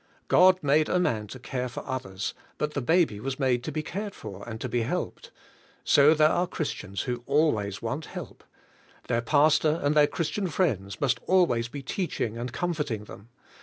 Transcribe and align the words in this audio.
God 0.29 0.57
made 0.63 0.89
a 0.89 0.97
man 0.97 1.27
to 1.27 1.37
care 1.37 1.69
for 1.69 1.85
others, 1.85 2.33
but 2.57 2.73
the 2.73 2.81
baby 2.81 3.19
was 3.19 3.37
made 3.39 3.63
to 3.65 3.71
be 3.71 3.83
cared 3.83 4.15
for 4.15 4.43
and 4.49 4.59
to 4.59 4.67
be 4.67 4.81
helped. 4.81 5.29
So 5.83 6.15
there 6.15 6.27
are 6.27 6.47
Christians 6.47 7.01
who 7.03 7.21
always 7.27 7.83
want 7.83 8.05
help. 8.07 8.43
Their 9.09 9.21
pastor 9.21 9.79
and 9.83 9.93
their 9.93 10.07
Christian 10.07 10.47
friends 10.47 10.99
must 10.99 11.19
always 11.27 11.67
be 11.67 11.83
teach 11.83 12.19
ing 12.19 12.35
and 12.35 12.51
comforting 12.51 13.03
them. 13.03 13.29